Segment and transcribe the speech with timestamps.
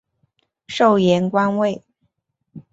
[0.67, 1.83] 授盐官尉。